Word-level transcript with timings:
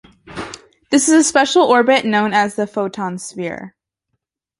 This 0.89 1.07
is 1.07 1.13
a 1.13 1.23
special 1.23 1.61
orbit 1.61 2.05
known 2.05 2.33
as 2.33 2.55
the 2.55 2.65
photon 2.65 3.19
sphere. 3.19 3.75